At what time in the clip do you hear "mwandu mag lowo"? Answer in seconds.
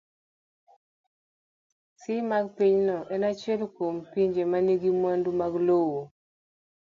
4.99-6.01